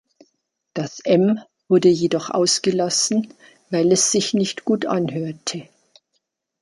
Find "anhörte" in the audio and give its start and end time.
4.87-5.69